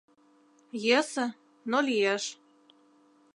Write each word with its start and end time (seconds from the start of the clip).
Йӧсӧ, 0.85 1.25
но 1.69 1.77
лиеш. 1.87 2.23